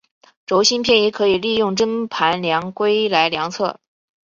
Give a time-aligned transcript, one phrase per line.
[0.47, 3.79] 轴心偏移可以利用针盘量规来量测。